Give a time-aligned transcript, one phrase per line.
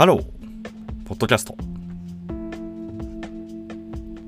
[0.00, 0.22] ハロー、
[1.04, 1.54] ポッドキャスト。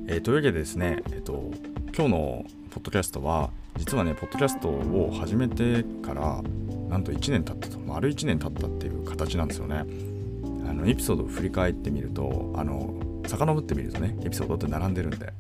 [0.07, 1.51] えーというわけでですね、えっ、と、
[1.97, 3.49] 今日のポッドキャストは、
[3.79, 6.43] 実はね、ポッドキャストを始めてから、
[6.91, 9.87] なんと1年経ったと、丸1年経ったっていう形なんですよね。
[10.69, 12.93] あの、エピソードを振り返ってみると、あの、
[13.27, 15.33] 遡ってみるとね、エピソードって並んでるんで、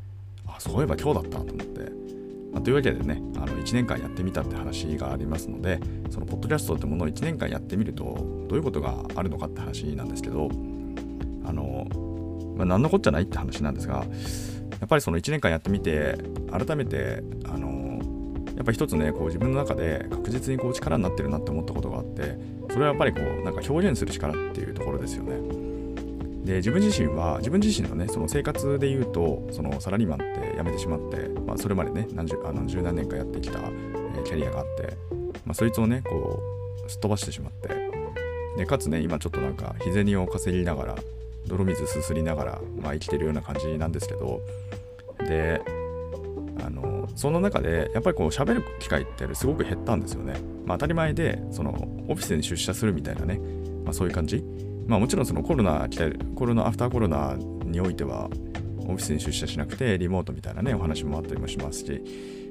[0.46, 1.92] あ、そういえば今日だったと思って、
[2.53, 5.80] まあ、というわけでね、あの1年間やってみたって話がありますので、
[6.11, 8.05] そのポッドキャストってものを1年間やってみると、
[8.48, 10.51] どういうことがあるのかって話なんですけど、
[11.45, 11.87] あの、
[12.57, 14.05] まあ、何のこっちゃないって話なんですが、
[14.80, 16.19] やっぱりその1年間やってみて、
[16.51, 18.01] 改めて、あの、
[18.57, 22.37] やっぱり一つね、こう自分の中で確実にこう力になってるなって思ったことがあって、
[22.71, 25.71] それはやっぱりこう、なんか表現する力っていうところですよね。
[26.45, 34.96] で自分自身は自分自身のねその生活で言うとそのサラリーマンって辞めてしまって、まあ、それまでね何十あの十何年かやってきた、えー、キャリアがあって、
[35.46, 36.42] まあ、そいつをねこ
[36.84, 37.68] うすっ飛ばしてしまって
[38.57, 40.96] でかつね今ちょっとなんか日銭を稼ぎながら
[41.46, 44.40] 泥水すすりながら、まあ、生きてるような感じなんですけど
[45.18, 45.63] で
[46.65, 50.35] あのその中でやっぱりこう喋る機会ってすごく減ったんですよね。
[50.65, 51.70] まあ、当たり前でその
[52.09, 53.40] オフィスに出社するみたいなね、
[53.85, 54.45] まあ、そういう感じ
[54.93, 56.04] まあもちろんそのコロナ来た
[56.37, 58.29] コロナアフターコロナにおいては
[58.80, 62.02] オフィスに出社しなくてリモートみたいなねお話もあったりもしますし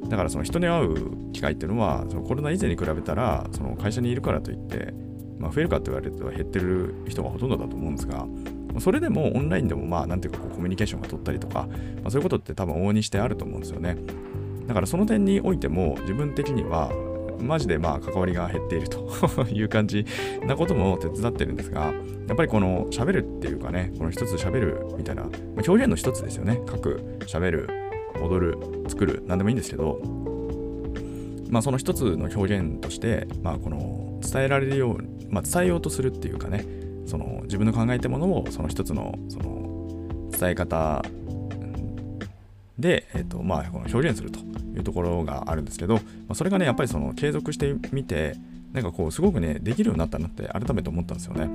[0.10, 4.92] だからその人に会う機会っていうのはそのコロナ以前に比べたらその会社にいるからといって、
[5.38, 8.26] まあ、増えるかって言われると減ってる人がほとんどだと思うんですが
[8.80, 11.68] それでもオンラインでもまあなんていうかこうコミュニケーションが取ったりとか、
[12.02, 13.98] まあ、そういうことって多分往々にしてあると思うんですよね。
[14.66, 16.92] だからその点においても自分的には
[17.42, 19.08] マジでまあ関わりが減っていると
[19.52, 20.06] いう感じ
[20.46, 21.94] なことも手伝ってるんですが、
[22.28, 26.62] やっぱりこの喋るっていうかね、この一つ喋るみたいな、まあ、表現の一つですよね。
[26.68, 27.70] 書く、喋る、
[28.22, 30.02] 踊る、作る、何でもいいんですけど、
[31.50, 34.98] まあその一つの表現として、まあこの伝えられるよう、
[35.30, 36.66] まあ伝えようとするっていうかね、
[37.06, 41.04] その自分の考えたものをその一つのその伝え方
[42.80, 44.40] で、えっとまあ、この表現すると
[44.76, 48.36] いうところがあるんですけど、まあ、それがねやっぱりその継続してみて
[48.74, 51.50] なんかこうすごくねできるようになったなって改めて思ったんですよね。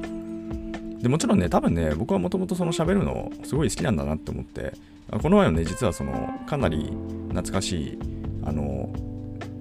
[1.02, 4.72] でもちろんね多分ね僕はもともとその喋るのすごい好きなんだなって思って
[5.10, 6.90] この前はね実はそのかなり
[7.28, 7.98] 懐かしい
[8.44, 8.92] あの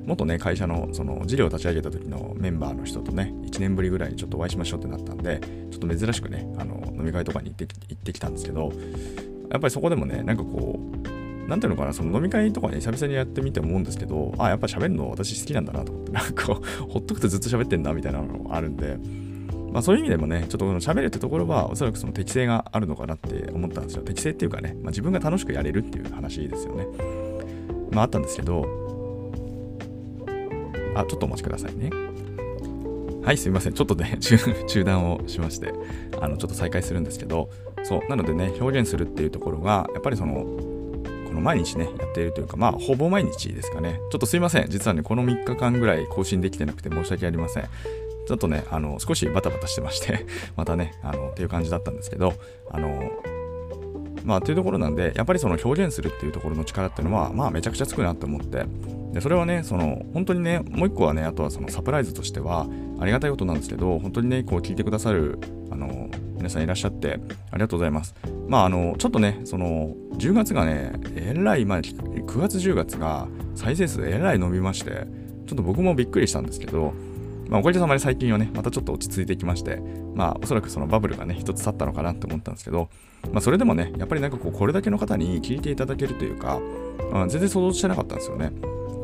[0.06, 5.40] 元ね会社のその事業を立ち上げた時のメンバーの人とね1年ぶりぐらいにちょっとお会いしましょうってなったんで
[5.72, 8.72] ちょっと珍しくねあの飲み会とかに行って行ってきたんですけど
[9.52, 11.15] やっぱりそこでもねなんかこう
[11.48, 18.98] なんていうのかな、その飲み会とかね、久々にやってみて思うんですけど、あ、やっぱ喋るの私好きなんだなと思って、なんかこう ほっとくとずっと喋ってんだみたいなのがあるんで、
[19.72, 24.04] まあそういう意味でもね、ちょっとこの喋るってところは、おそらくその適性があるのかなって思ったんですよ。
[24.04, 26.88] 適性っていうかね、まあ、自分が楽しくやれるっていう話ですよね。
[27.92, 28.66] まああったんですけど、
[30.96, 31.90] あ、ちょっとお待ちくださいね。
[33.24, 33.74] はい、すみません。
[33.74, 34.18] ちょっとね、
[34.68, 35.74] 中断をしまして、
[36.22, 37.50] あの、ちょっと再開するんですけど、
[37.84, 40.46] そう、なのでね、表現するっていうところが、やっぱりその、
[41.36, 44.00] の毎日ね、やっているというか、まあ、ほぼ毎日ですかね。
[44.12, 44.70] ちょっとすいません。
[44.70, 47.64] 実はね、この3日間ぐらい更新できてなくて申し訳ありません。
[48.28, 50.26] ちょっとね、あの、少しバタバタしてまして
[50.58, 52.34] またね、あの、っていう感じだったんですけど、
[52.72, 53.12] あの、
[54.24, 58.66] まあ、というところなんで、やっぱりその表現するっていうところの力っていうのは、まあ、めちゃくちゃつくなって思って、
[59.14, 62.68] で、それはね、その、本当にね、もう一個はね、あとはそのサプライズとしては、
[63.00, 65.38] ありがたいことなんですけど、本当にね、こう聞いてくださる、
[65.70, 66.05] あの、
[66.46, 67.20] 皆さんいらっしゃって、
[67.50, 68.14] ありがとうございます。
[68.48, 75.08] まあ、あの、ちょっとね、その、10月がね、えらい、まあ、9月、10月が再生数えらい伸びまして、
[75.48, 76.94] ちょっと僕もびっくりしたんですけど、
[77.50, 79.82] まあ、おかげさまで最近はね、またちょっと落ち着いてきまして、
[80.14, 82.90] まあ、おそらくそのバブルがね、一つ去ったのかなって思ったんですけど、
[83.32, 86.60] まあ、それでもね、やっぱりなんかこう、これだけの方に聞いていただけるというか、
[87.12, 88.52] まあ、全然想像してなかったんですよね。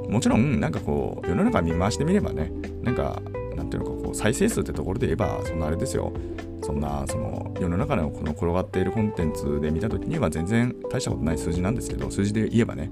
[0.08, 2.52] もちろん、なんかこう、世の中見回してみればね、
[2.84, 3.20] なんか、
[3.56, 6.14] なんていうのか、こう、再生数ってところで言えば、そんなあれですよ。
[6.62, 12.92] そんな、その、世の中のこの転がっているコンテンツで見たときには全然大したことない数字なんですけど、数字で言えばね。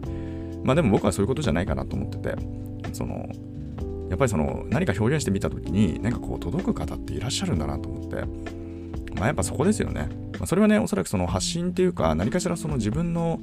[0.64, 2.36] まあでも僕はそういうことじゃないかなと思ってて、
[2.94, 3.30] その、
[4.10, 8.60] やっぱりその何か表現してみた時に何かこう届く方っていらっしゃるんだなと思って。
[9.20, 13.42] まあやっぱそこですよね、まあ、それはねおそらくその発信っていうか何かしらその自分の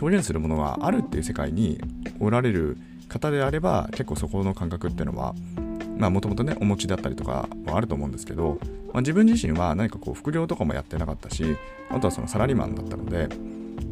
[0.00, 1.78] 表現するものがあるっていう世界に
[2.20, 5.34] おられる方であれば結構そこの感覚っていうのは
[5.98, 8.58] もともとねお持ちだったりとかはあると思うんですけど、
[8.92, 11.56] まあ、自分自身は何かこう副業とかもやってなかったし
[11.90, 13.28] あとはそのサラリーマンだったので、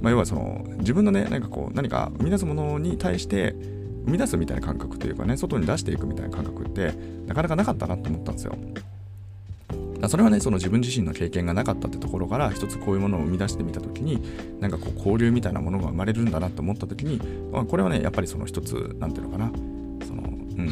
[0.01, 3.55] まあ、要はその自分のね何かこう何か生み出すものに対して
[4.07, 6.95] 生み出すみたいな感覚というかね、外に出していくみたいな感覚って、
[7.27, 8.57] なかなかなかったなと思ったんですよ。
[10.09, 14.23] それはね、その自分自身の経験がなかったってところから、一つこういうものを生み出してみたときに、
[14.61, 17.21] なんかこう交流みたいなものが生まれるんだなと思ったときに、
[17.51, 19.51] まあ、これはね、やっぱりその一つ、なんていうのかな、
[20.07, 20.27] その、う
[20.63, 20.71] ん、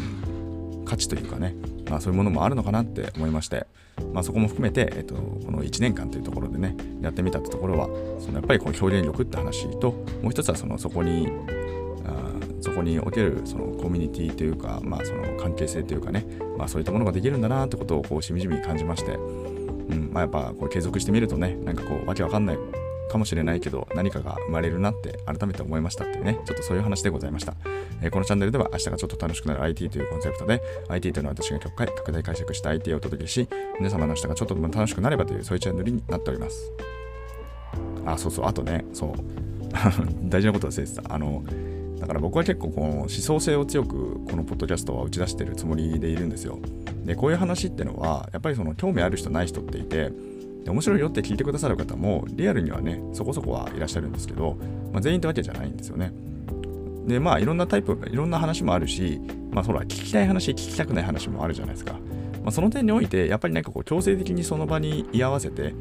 [0.84, 1.54] 価値というかね、
[1.88, 3.66] まあ、そういうものもあるのかなって思いまして、
[4.12, 7.88] まあ、そこも含めて、えっと、この1年間というところでねやってみたってところは
[8.18, 9.92] そのやっぱりこの表現力って話と
[10.22, 11.28] もう一つはそのそこに
[12.06, 16.26] あそこにおけるそのコミュニティというか、まあ、その関係性というかね、
[16.56, 22.58] まあ、そういったものができるんだなってことをこうしみじみ感じまして、うんまあ、やっぱこう継続してみるとねなんかこうわけわかんない
[23.14, 27.54] かもしれないけど何かが生まれるなって改めて思いましたっていうねちょっとそういう話でございました、
[28.02, 36.72] えー、このチャンネルでは明日がちょっと楽しくなる IT というコンセプトで IT というのは私が極快拡大解釈した IT をお届けし皆様の明日がちょっとでも楽しくなればというそういうチャンネルになっております。
[38.04, 39.12] あそうそうあとねそう。
[40.28, 41.14] 大事なこと忘れてた。
[41.14, 41.44] あの
[42.00, 46.58] だから僕は結構この思想性を強くこのポッドキャストは打ち出してるつもりでいるんですよ。
[47.04, 50.10] でこういう話ってのはやっぱりその興味ある人ない人っていて
[50.64, 54.56] で面白いよって聞いてくださる方もリアルにはねそこそこはいらっしゃるんですけど、
[54.92, 56.12] まあ、全員ってわけじゃないんですよね。
[57.06, 59.20] でまあいろんなタイプいろんな話もあるし
[59.50, 61.98] まあそら聞きたい話聞きたくない話もあるじゃないですか、ま
[62.46, 65.74] あ、その点においてやっぱりなんかこう強制的にその場に居合わせて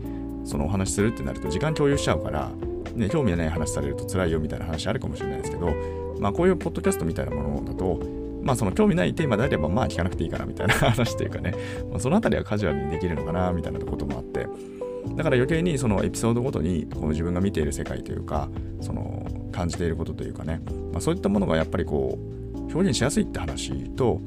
[0.44, 2.51] そのお話するってなると時間共有しちゃうから
[2.95, 5.74] ね、興味ない話されると辛いよみたいな話あるかもしれないですけど、
[6.19, 8.00] まあ、こういうポッドキャストみたいなものだと、
[8.44, 11.54] まあ、その興味ないテーマであれば、まあ、聞かなくていいかなみたいな 話というかね、
[11.90, 14.48] まあ、そのあたりはカジュアルにできるのかなみたいなこともあって、
[15.16, 18.50] だから余計にそのエピソードごとにこう自分が見ている世界というか
[18.81, 20.62] その感じていることというかね、
[20.92, 22.18] まあ、そういったものがやっぱりこ
[22.56, 24.22] う表現しやすいって話と、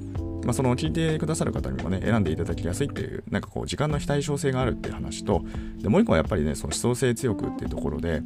[0.45, 5.43] まあ、その聞いてくださる方にもね選んでいただきやすいっていうなんかこう時間の非対称性があるっていう話と
[5.79, 8.23] でもう一個はやっぱりねその思想性強くっていうところで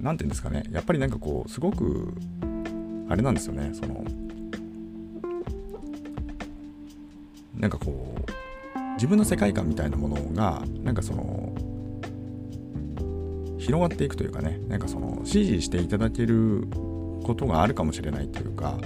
[0.00, 0.62] 何て言うんですかね。
[0.70, 2.14] やっぱりなんかこうすごく
[3.08, 3.70] あれなんですよね。
[3.72, 4.04] その
[7.58, 11.52] なんかこう自分の世界観みたいなものがなんかその
[13.58, 16.66] 広がっていくというかねなんかその支持していただける
[17.24, 18.78] ことがあるかもしれないというか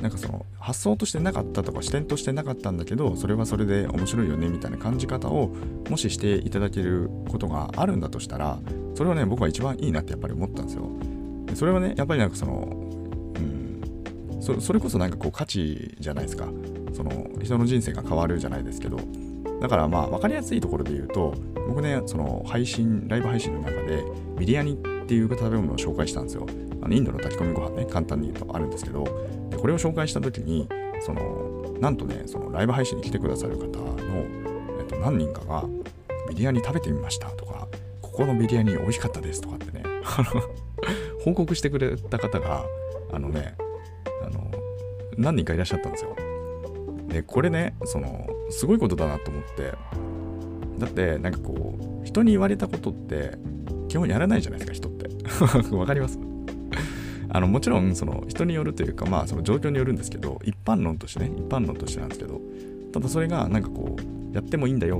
[0.00, 5.48] なんかその発想としてなかったとか視点としてなかったんだけどそれはそれで面白いよねみたいな感じ方を
[5.90, 8.60] もししていただけることがあるんだとしたら
[8.94, 10.88] それはね僕は一番いいなってやっぱり思ったんですよ。
[11.54, 12.77] それはねやっぱりなんかその
[14.48, 16.46] そそれこそなんかこう価値じゃないですか。
[16.94, 18.98] その人の人生が変わるじゃないですけど。
[19.60, 21.34] だからまあ分かりやすいところで言うと
[21.66, 24.04] 僕ねその配信ライブ配信の中で
[24.38, 26.46] ビリヤニっていう食べ物を紹介したんですよ。
[26.80, 29.04] あのインドの炊き込みご飯ね簡単に言うとあるんですけど。
[29.50, 30.66] でこれを紹介した時に
[31.00, 33.96] そのなんとねそのライブ配信に来てくださる方の、
[34.78, 35.64] えっと、何人かが
[36.30, 37.68] ビリヤニ食べてみましたとか
[38.00, 39.82] ここのビリヤニ美味しかったですとかってね
[41.22, 42.64] 報告してくれた方が
[43.12, 43.54] あのね
[45.18, 46.16] 何人かいらっしゃったんですよ。
[47.08, 49.72] でこれねそのすごいことだなと思って。
[50.78, 53.36] だってなんかこう人に言われたことって
[53.88, 55.08] 基本やらないじゃないですか人って。
[55.74, 56.18] わかります？
[57.30, 62.40] あのもちろんその人によるというかまあその状況によるんですけど一般論としてね一般論としてなんですけど
[62.92, 64.98] ただそれがなんかこうやってもいいんだよ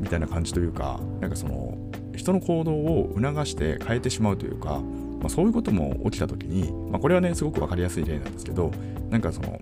[0.00, 1.78] みたいな感じというかなんかその
[2.14, 4.82] 人の行動を促して変えてしまうというか、
[5.20, 8.70] まあ、そういうことも起きた時に、まあ、これはねすごく分かりやすい例なんですけど
[9.10, 9.60] なんかその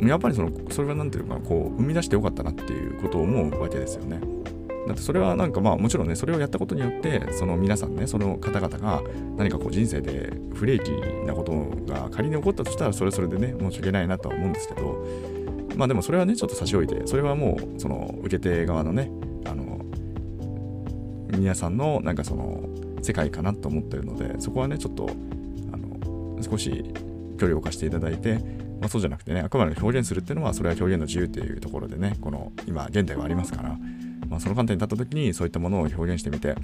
[0.00, 4.20] やっぱりそのそれは何ていうかこう生み出してよかったなっていうことを思うわけですよね。
[4.86, 9.02] だってそれはなんかまあもちろんねそれをやったことによってその皆さんねその方々が
[9.36, 10.90] 何かこう人生で不利益
[11.26, 11.52] なこと
[11.92, 15.04] が仮に起こったとしたらそれそれでね申し訳ないなとは思うんですけど
[15.76, 19.10] まあでもそれはねちょっと差し置いてそれはもうその受け手側のね
[19.44, 19.78] あの
[21.36, 22.64] 皆さんのなんかその
[23.02, 25.08] 世界かなと思ってるのでそこはねちょっと
[25.72, 26.84] あの少し
[27.38, 28.38] 距離を置かせていただいて
[28.80, 33.76] まあ、そうじゃなくてね、あくまで表現するっていうのは、それは表現の自由っていうところでね、この今、現代はありますから、
[34.28, 36.54] まあ、その観点に立った時にそういったものを表現してみて、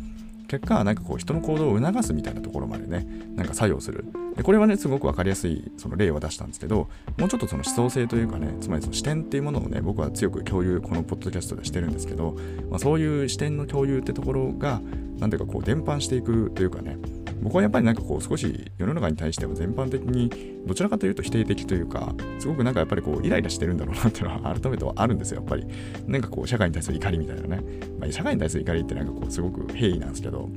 [0.58, 4.04] 結果、なんかこう人の行動を促すみたいなところまでね、なんか作用する。
[4.37, 12.37] でこれはね、すごく分かりやすいその例を出したんですけど、もうちょっとその思想性というかね、つまりその視点っていうものをね、僕は強く共有、このポッドキャストでしてるんですけど、
[12.70, 14.80] まあ、そういう視点の共有ってところが、
[15.18, 16.99] なんていうかこう伝播していくというかね、
[17.44, 20.30] 僕はやっぱりなんかこう少し世の中に対しては全般的に
[20.66, 25.40] どちらかというと否定的というかすごくなんかやっぱりこうイライラしてるんだろうなっていうのは改めてはあるんですよ。
[25.40, 25.66] やっぱり
[26.06, 27.62] なんかこう社会に対する怒りみたいなね、
[28.00, 30.48] まあ、社会に対する怒りってなんかこうすごく平易なんですけど。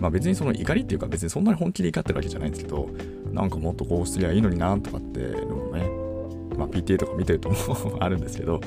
[0.00, 2.88] まあ別にその怒りっていうか別にそんなに本気で怒ってるわけじゃないんですけど
[3.30, 5.88] なんかもっとこうすりゃいいのになとかっていうのもね
[6.58, 7.56] まあ PTA とか見てるとも
[8.02, 8.60] あるんですけど。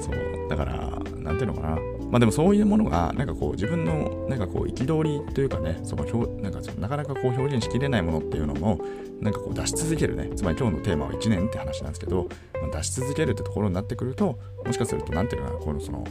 [0.00, 1.97] そうだからなんていうのかな。
[2.10, 8.80] まあでもそういうものが、なんかこう自分のなんかこう憤りというかね、その表なんかなかなかこう表現しきれないものっていうのも、
[9.20, 12.28] なんかこう出し続けるね、つまり今日のテーマは1年って話なんですけど、
[12.62, 16.06] まあ、出し続けるってところになってくると、もしかすると何ていうかな、このその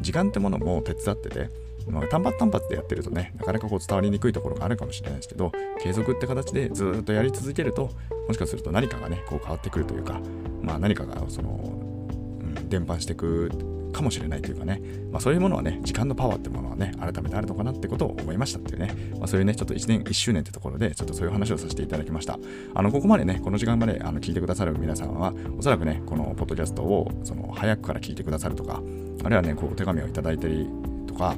[0.00, 1.50] 時間ってものも手伝ってて、
[1.88, 7.90] まあ、単発単発でやってるとね、なかなかこう伝わりにくいところがあるかもしれないですけど、継続って形でずっとやり続けると、
[8.26, 10.20] もしかすると何かがねこう変わってくるというか、
[10.62, 22.38] まあ、何かがその、うん、伝播していくかもしれないというかね、まあ、そういうものはね、時間のパワーってものはね、改めてあるのかなってことを思いましたっていうね、まあ、そういうね、ちょっと1年、1周年ってところで、ちょっとそういう話をさせていただきました。
[22.74, 28.82] あの、ここまでね、この時間まであの聞いてくださる皆さんは、おそらくね、このポッドキャストを、その、早くから聞いてくださるとか、
[29.24, 30.68] あるいはね、こう、お手紙をいただいたり
[31.06, 31.34] とか、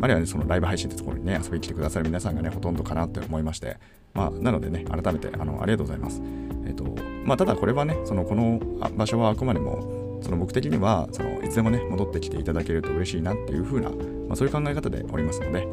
[0.00, 3.78] あるいはね、そのライブ配信ってところにね、遊びに来てくださる皆さんがね、ほとんどかなって思いまして、
[4.14, 6.20] まあ、なのでね、改めて、あの、ありがとうございます。
[6.66, 6.84] えっ、と、
[7.24, 8.60] まあ、ただこれはね、その、この
[8.96, 13.96] 場所はあくまでも、その僕的にはそのいつでもね戻ってきていただけると嬉しいなっていう風な、ま
[14.32, 15.66] あ、そういう考え方でおりますので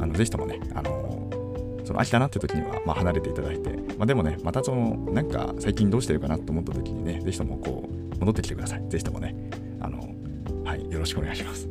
[0.00, 1.30] あのぜひともねあの
[1.84, 8.88] その飽きたなって時には、まあ、離れていただいて、まあ、でもねまたそのなんか最近どうしてるかなと思った時にねぜひともこう戻ってきてください。
[8.88, 9.34] ぜひともね
[9.80, 10.14] あの
[10.64, 11.68] はいよろしくお願いします。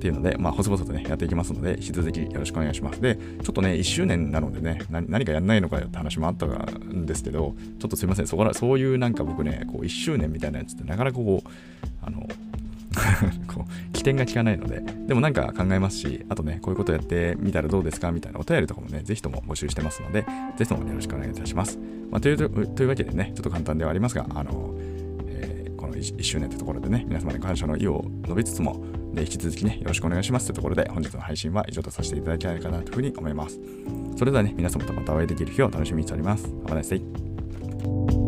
[0.00, 3.02] っていうので、まあ、細々とね、やっていきますので、引き続きよろしくお願いします。
[3.02, 11.48] で、ちょっとね、1周年なのでね、何かやんないのかよって話もあったんですけど、ちょっとすいません、そこらそういうなんか僕ね、こう1周年みたいなやつってなかなかこう、
[12.00, 12.26] あの、
[13.46, 20.22] こう起点が効かないので、でもなんか考えますし、あとね、こういうことやってみたらどうですかみたいなお便りとかもね、ぜひとも募集してますので、
[20.56, 21.78] ぜひともよろしくお願いいたします。
[22.10, 24.74] まあ、というというわけでね、ちょっと簡単ではありますが、あの、
[26.00, 33.60] 1周年というところでね、皆様に感謝の意を述べつつも、で引き続きね、よろしくお願いしますというところで、本日の配信は以上とさせていただきたいかなというふうに思います。
[34.16, 36.46] それではね、皆様とまたお会いできる日を楽しみにしております。
[36.66, 38.19] Have a nice day.